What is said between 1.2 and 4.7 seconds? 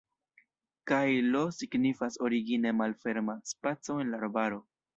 "Lo" signifas origine malferma spaco en la arbaro.